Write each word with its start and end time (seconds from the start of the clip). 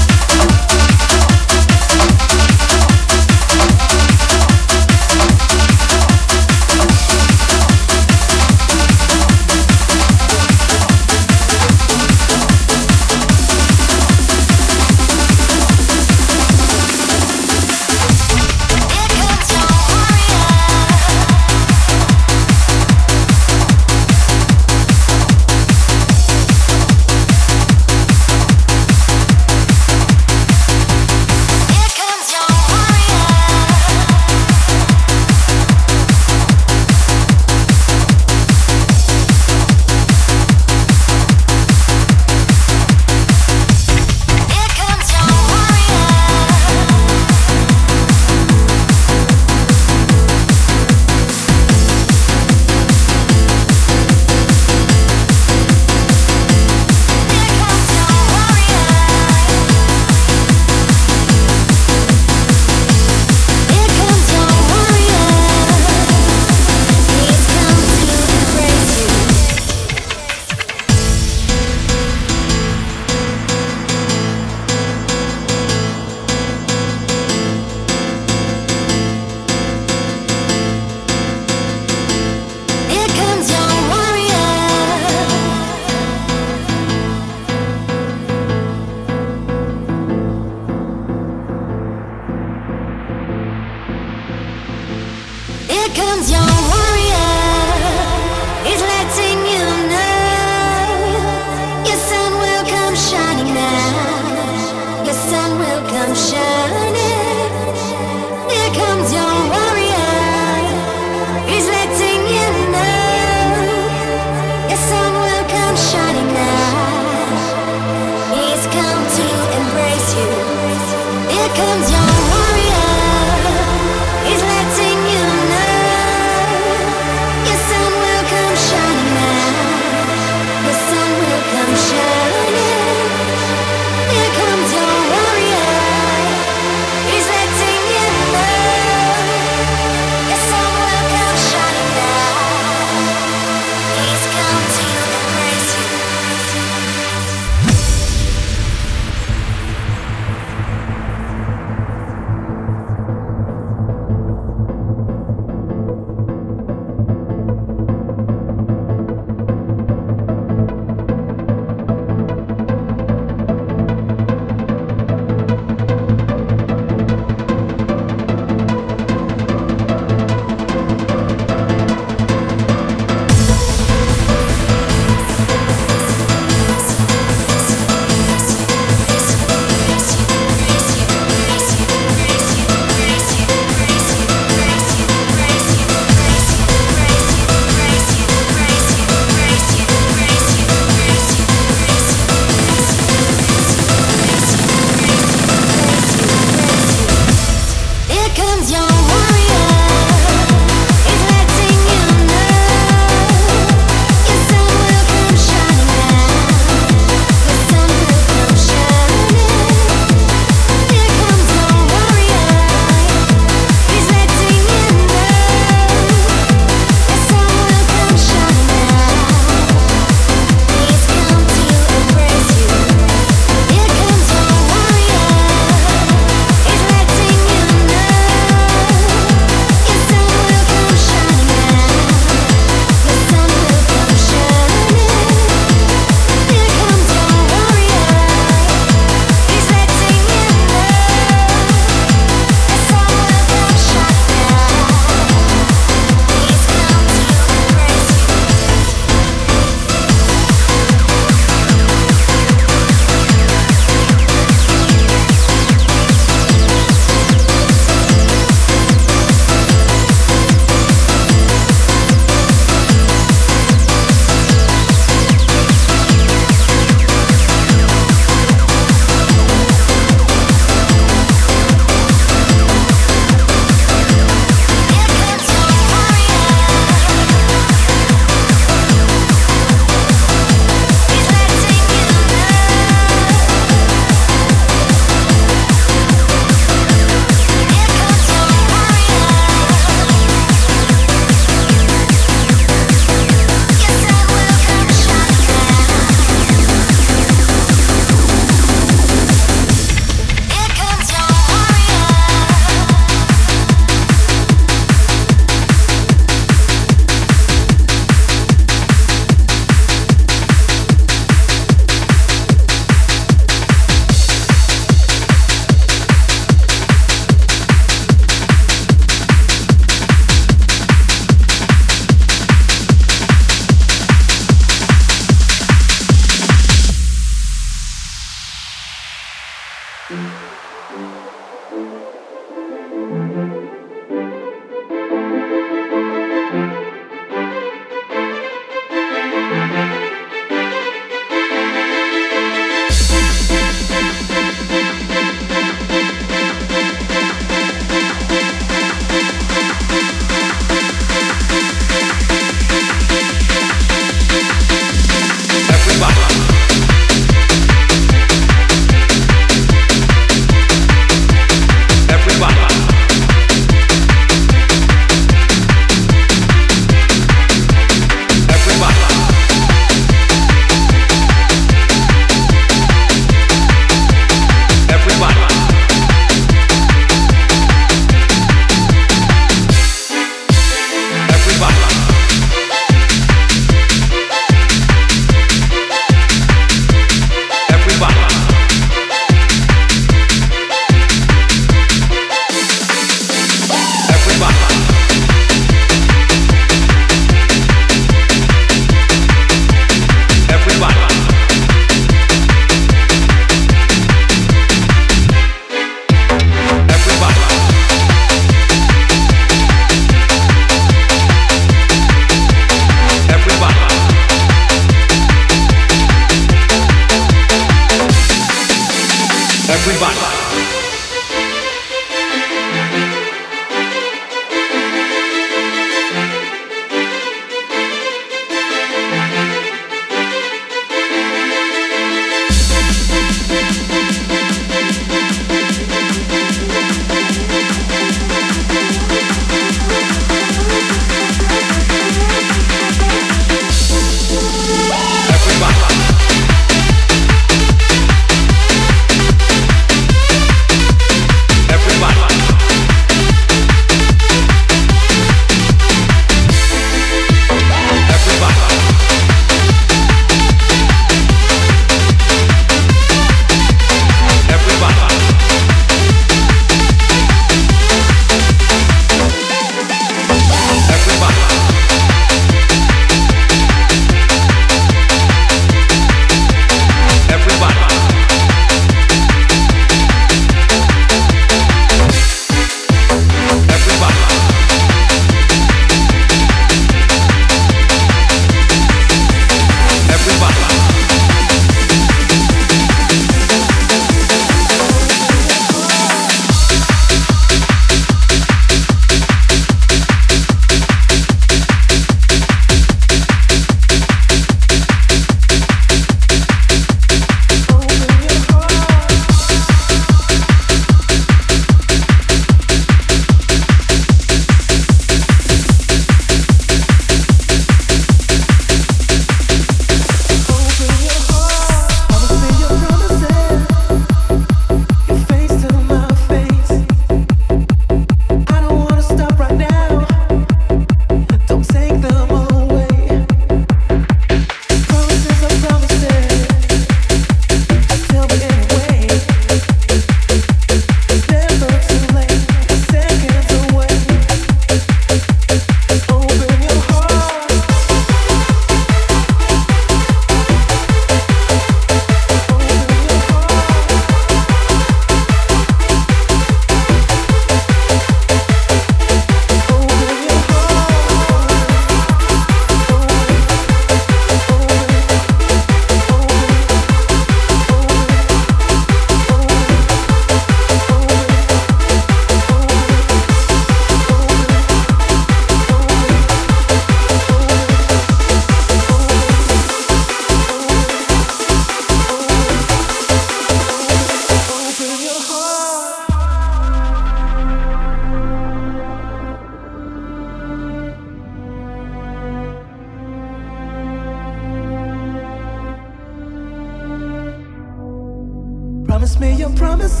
promising 598.98 599.38
your 599.38 599.50
promise, 599.50 600.00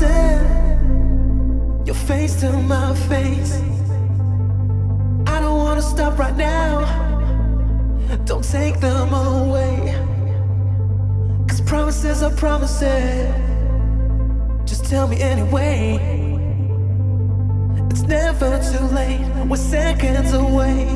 your 1.86 1.94
face 1.94 2.40
to 2.40 2.50
my 2.50 2.92
face. 3.06 3.60
I 5.24 5.38
don't 5.38 5.58
wanna 5.58 5.82
stop 5.82 6.18
right 6.18 6.36
now. 6.36 6.82
Don't 8.24 8.42
take 8.42 8.80
them 8.80 9.14
away. 9.14 9.94
Cause 11.46 11.60
promises 11.60 12.24
are 12.24 12.32
promises. 12.32 13.32
Just 14.64 14.84
tell 14.86 15.06
me 15.06 15.20
anyway. 15.20 15.94
It's 17.90 18.02
never 18.02 18.50
too 18.70 18.84
late. 18.86 19.20
We're 19.46 19.56
seconds 19.58 20.32
away. 20.32 20.86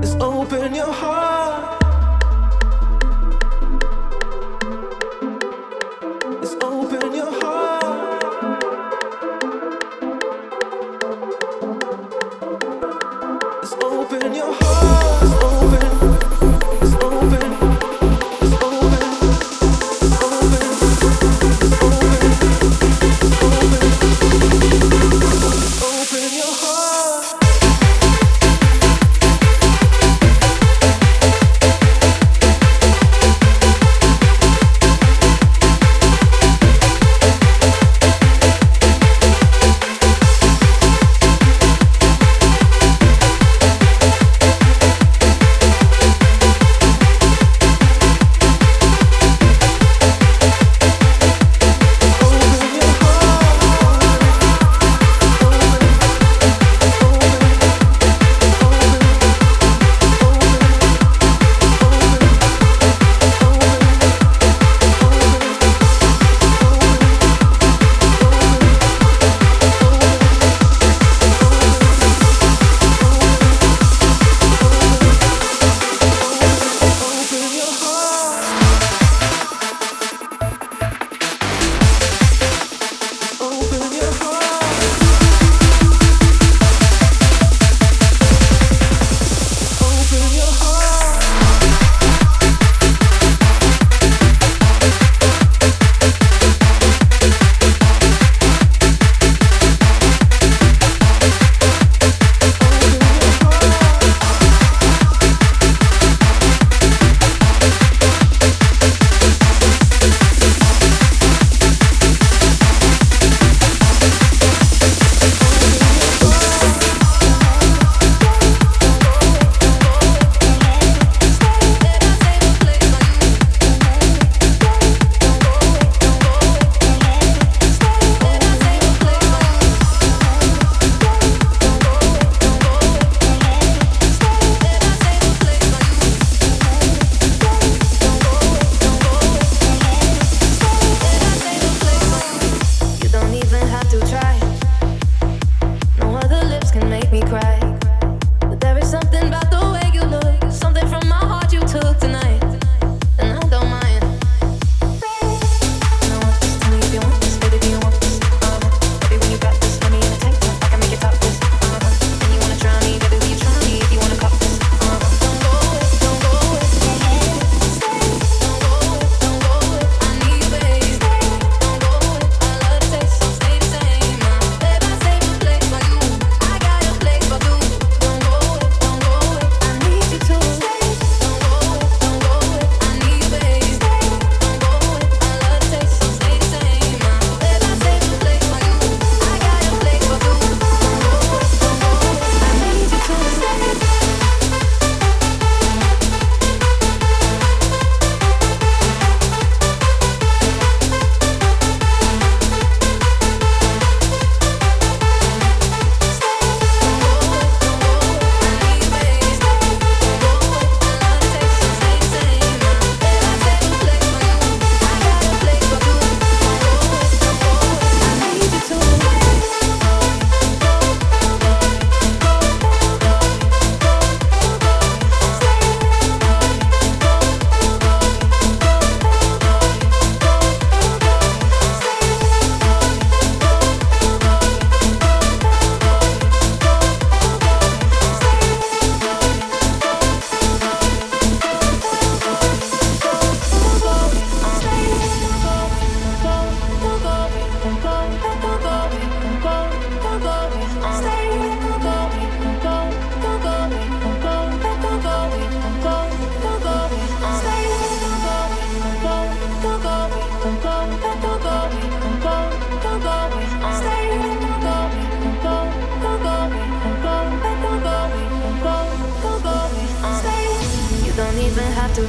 Just 0.00 0.20
open 0.20 0.76
your 0.76 0.92
heart. 0.92 1.39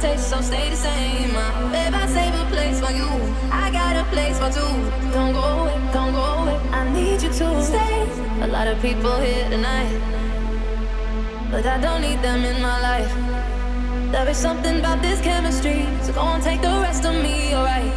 taste, 0.00 0.30
so 0.30 0.40
stay 0.40 0.70
the 0.70 0.76
same. 0.76 1.34
Uh, 1.34 1.70
babe, 1.72 1.94
I 1.94 2.06
save 2.06 2.34
a 2.34 2.44
place 2.50 2.80
for 2.80 2.92
you. 2.92 3.08
I 3.50 3.70
got 3.70 3.96
a 3.96 4.04
place 4.10 4.38
for 4.38 4.50
two. 4.50 4.74
Don't 5.12 5.32
go 5.32 5.40
away, 5.40 5.76
don't 5.92 6.12
go 6.12 6.24
away. 6.40 6.56
I 6.72 6.90
need 6.92 7.22
you 7.22 7.30
to 7.30 7.62
stay. 7.62 8.06
A 8.42 8.46
lot 8.46 8.66
of 8.66 8.80
people 8.82 9.16
here 9.16 9.48
tonight, 9.48 9.90
but 11.50 11.64
I 11.66 11.78
don't 11.78 12.02
need 12.02 12.20
them 12.22 12.44
in 12.44 12.60
my 12.60 12.80
life. 12.80 13.12
There 14.12 14.28
is 14.28 14.36
something 14.36 14.78
about 14.78 15.02
this 15.02 15.20
chemistry, 15.20 15.86
so 16.02 16.12
go 16.12 16.20
and 16.20 16.42
take 16.42 16.60
the 16.60 16.68
rest 16.68 17.04
of 17.04 17.14
me, 17.14 17.54
alright? 17.54 17.92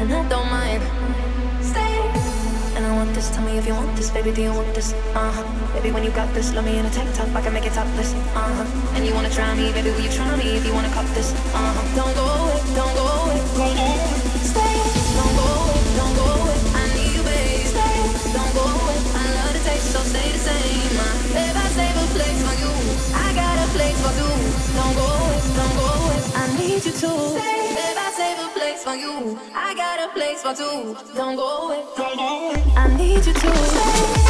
And 0.00 0.12
I 0.12 0.28
don't 0.28 0.50
mind. 0.50 1.03
This, 3.14 3.30
tell 3.30 3.44
me 3.44 3.56
if 3.58 3.66
you 3.66 3.74
want 3.74 3.94
this, 3.96 4.10
baby, 4.10 4.32
do 4.32 4.42
you 4.42 4.52
want 4.52 4.74
this? 4.74 4.92
Uh 5.14 5.30
huh. 5.30 5.44
Baby, 5.74 5.92
when 5.92 6.04
you 6.04 6.10
got 6.10 6.32
this, 6.34 6.52
love 6.54 6.64
me 6.64 6.78
in 6.78 6.86
a 6.86 6.90
tank 6.90 7.14
top, 7.14 7.28
I 7.34 7.40
can 7.40 7.52
make 7.52 7.66
it 7.66 7.72
topless. 7.72 8.12
Uh 8.34 8.42
huh. 8.42 8.94
And 8.96 9.06
you 9.06 9.14
wanna 9.14 9.30
try 9.30 9.54
me, 9.54 9.72
baby, 9.72 9.90
will 9.90 10.00
you 10.00 10.10
try 10.10 10.34
me 10.36 10.56
if 10.56 10.66
you 10.66 10.74
wanna 10.74 10.90
cop 10.90 11.06
this? 11.14 11.32
Uh 11.54 11.72
huh. 11.74 11.96
Don't 11.96 12.14
go 12.14 12.26
away, 12.26 12.58
don't 12.74 12.94
go 12.98 13.04
away, 13.06 13.38
go 13.54 13.64
away. 13.70 13.96
Stay. 14.42 14.74
Don't 15.14 15.34
go 15.38 15.46
away, 15.46 15.80
don't 15.98 16.14
go 16.18 16.26
away. 16.42 16.58
I 16.74 16.82
need 16.94 17.12
you, 17.14 17.22
baby. 17.22 17.64
Stay. 17.70 17.96
Don't 18.34 18.52
go 18.58 18.64
away. 18.66 18.98
I 19.14 19.24
love 19.38 19.52
the 19.54 19.62
taste, 19.62 19.88
so 19.94 20.00
stay 20.10 20.28
the 20.34 20.40
same. 20.42 20.98
Uh, 20.98 21.06
babe, 21.34 21.54
I 21.54 21.66
save 21.78 21.94
a 21.94 22.06
place 22.18 22.40
for 22.42 22.54
you. 22.58 22.72
I 23.14 23.28
got 23.38 23.54
a 23.62 23.66
place 23.76 23.98
for 24.02 24.12
two. 24.18 24.34
Don't 24.74 24.94
go 24.98 25.06
away, 25.06 25.38
don't 25.54 25.74
go 25.78 25.86
away. 26.02 26.18
I 26.34 26.44
need 26.58 26.82
you 26.82 26.94
to 27.02 27.10
stay. 27.38 27.62
Babe, 27.78 27.98
I 27.98 28.10
save 28.10 28.38
a 28.42 28.48
place 28.58 28.82
for 28.82 28.96
you. 28.98 29.38
I 29.54 29.70
got 29.74 29.93
a 30.04 30.08
place 30.08 30.42
for 30.42 30.54
two. 30.54 30.96
Don't 31.14 31.36
go 31.36 31.66
away, 31.66 31.84
don't 31.96 32.16
go 32.16 32.50
away. 32.50 32.62
I 32.76 32.96
need 32.96 33.24
you 33.24 33.32
to 33.32 33.56
stay. 33.56 34.23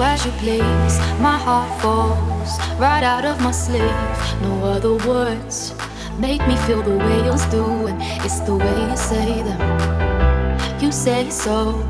As 0.00 0.24
you 0.24 0.32
please. 0.32 0.98
My 1.20 1.36
heart 1.36 1.80
falls 1.82 2.58
right 2.78 3.02
out 3.02 3.24
of 3.24 3.40
my 3.40 3.50
sleeve. 3.50 3.82
No 4.40 4.64
other 4.64 4.94
words 5.06 5.74
make 6.18 6.46
me 6.46 6.56
feel 6.66 6.82
the 6.82 6.96
way 6.96 7.24
yours 7.24 7.44
do, 7.46 7.64
and 7.88 8.00
it's 8.24 8.40
the 8.40 8.56
way 8.56 8.90
you 8.90 8.96
say 8.96 9.42
them. 9.42 10.80
You 10.80 10.92
say 10.92 11.30
so. 11.30 11.84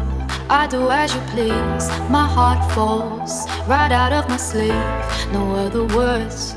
I 0.48 0.66
do 0.66 0.90
as 0.90 1.14
you 1.14 1.20
please. 1.32 1.88
My 2.08 2.26
heart 2.26 2.72
falls 2.72 3.46
right 3.66 3.92
out 3.92 4.12
of 4.12 4.28
my 4.28 4.38
sleeve. 4.38 4.88
No 5.32 5.54
other 5.56 5.84
words 5.94 6.56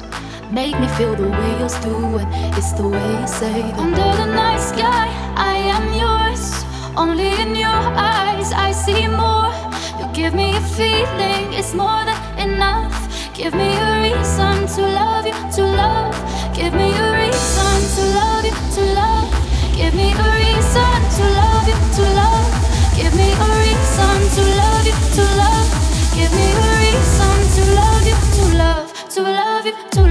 make 0.52 0.80
me 0.80 0.88
feel 0.98 1.16
the 1.16 1.30
way 1.30 1.60
yours 1.60 1.76
do, 1.80 2.18
and 2.18 2.58
it's 2.58 2.72
the 2.72 2.88
way 2.88 3.12
you 3.20 3.28
say 3.28 3.62
them. 3.62 3.94
Under 3.94 4.12
the 4.22 4.28
night 4.34 4.60
sky, 4.60 5.08
I 5.36 5.56
am 5.78 5.86
yours. 6.04 6.64
Only 6.98 7.30
in 7.42 7.56
your 7.56 7.82
eyes, 8.14 8.52
I 8.54 8.72
see 8.72 9.08
more. 9.08 9.61
Give 10.22 10.36
me 10.36 10.56
a 10.56 10.62
feeling, 10.78 11.52
it's 11.52 11.74
more 11.74 12.06
than 12.06 12.52
enough. 12.52 12.94
Give 13.34 13.56
me 13.56 13.74
a 13.76 14.02
reason 14.04 14.68
to 14.76 14.82
love 14.84 15.26
you, 15.26 15.34
to 15.34 15.64
love. 15.64 16.14
Give 16.54 16.76
me 16.76 16.94
a 16.94 17.08
reason 17.22 17.82
to 17.96 18.04
love 18.14 18.46
you, 18.46 18.54
to 18.76 18.82
love. 18.94 19.30
Give 19.76 19.96
me 19.96 20.14
a 20.14 20.28
reason 20.38 21.00
to 21.18 21.24
love 21.42 21.68
you, 21.68 21.78
to 21.98 22.04
love. 22.22 22.54
Give 22.96 23.16
me 23.16 23.34
a 23.34 23.48
reason 23.66 24.20
to 24.36 24.42
love 24.62 24.86
you, 24.86 24.94
to 25.18 25.24
love. 25.42 25.70
Give 26.14 26.32
me 26.38 26.48
a 26.54 26.70
reason 26.86 27.38
to 27.56 27.62
love 27.74 28.06
you, 28.06 28.18
to 28.36 28.44
love, 28.62 28.94
to 29.10 29.22
love 29.24 29.66
you, 29.66 29.74
to 29.94 30.02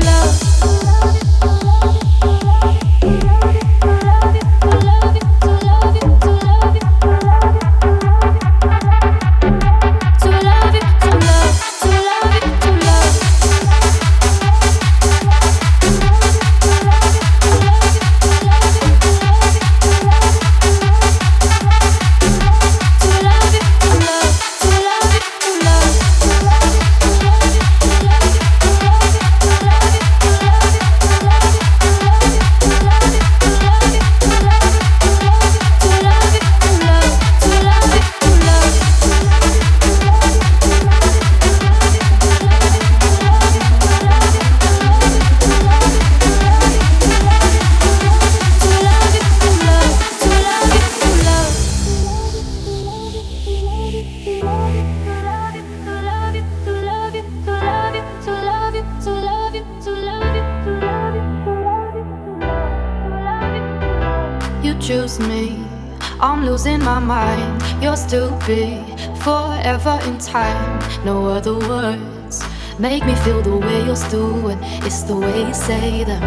forever 69.23 69.99
in 70.05 70.19
time. 70.19 70.79
No 71.05 71.27
other 71.27 71.55
words 71.55 72.45
make 72.79 73.05
me 73.07 73.15
feel 73.25 73.41
the 73.43 73.57
way 73.57 73.85
you're 73.87 74.09
doing. 74.11 74.59
It's 74.85 75.03
the 75.03 75.17
way 75.17 75.47
you 75.47 75.55
say 75.55 76.05
them. 76.05 76.23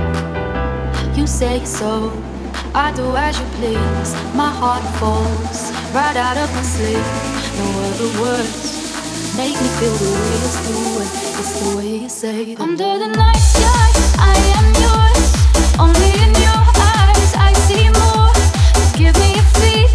You 1.15 1.27
say 1.27 1.63
so. 1.65 2.11
I 2.73 2.91
do 2.95 3.05
as 3.15 3.39
you 3.39 3.45
please. 3.57 4.11
My 4.33 4.49
heart 4.49 4.83
falls 4.99 5.71
right 5.93 6.17
out 6.17 6.37
of 6.37 6.49
my 6.55 6.63
sleeve. 6.63 7.09
No 7.59 7.67
other 7.87 8.11
words 8.21 9.37
make 9.37 9.55
me 9.61 9.69
feel 9.79 9.95
the 10.03 10.09
way 10.15 10.35
you're 10.41 10.59
doing. 10.73 11.11
It's 11.39 11.53
the 11.59 11.77
way 11.77 11.97
you 12.03 12.09
say 12.09 12.55
them. 12.55 12.61
Under 12.61 12.97
the 13.03 13.09
night 13.21 13.43
sky, 13.53 13.89
I 14.31 14.35
am 14.57 14.67
yours. 14.85 15.29
Only 15.85 16.11
in 16.25 16.33
your 16.45 16.62
Give 19.03 19.13
me 19.19 19.33
a 19.37 19.43
feeling, 19.59 19.92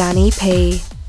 Danny 0.00 0.30
P. 0.30 0.99